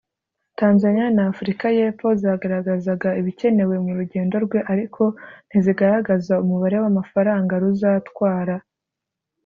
[0.59, 5.03] Tanzania na Afurika y’Epfo zagaragazaga ibikenewe mu rugendo rwe ariko
[5.47, 8.55] ntizigaragaza umubare w’amafaranga ruzatwara